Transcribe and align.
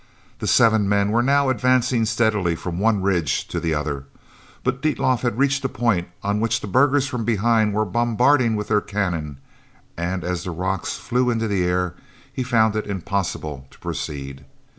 The 0.39 0.47
seven 0.47 0.89
men 0.89 1.11
were 1.11 1.21
now 1.21 1.49
advancing 1.49 2.05
steadily 2.05 2.55
from 2.55 2.79
one 2.79 3.03
ridge 3.03 3.47
to 3.49 3.59
the 3.59 3.75
other, 3.75 4.07
but 4.63 4.81
Dietlof 4.81 5.19
had 5.21 5.37
reached 5.37 5.63
a 5.63 5.69
point 5.69 6.07
on 6.23 6.39
which 6.39 6.61
the 6.61 6.65
burghers 6.65 7.05
from 7.05 7.23
behind 7.23 7.75
were 7.75 7.85
bombarding 7.85 8.55
with 8.55 8.69
their 8.69 8.81
cannon, 8.81 9.37
and 9.95 10.23
as 10.23 10.43
the 10.43 10.49
rocks 10.49 10.95
flew 10.95 11.29
into 11.29 11.47
the 11.47 11.63
air 11.65 11.93
he 12.33 12.41
found 12.41 12.75
it 12.75 12.87
impossible 12.87 13.67
to 13.69 13.77
proceed. 13.77 14.43